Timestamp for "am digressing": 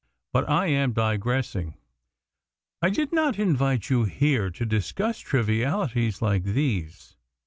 0.65-1.75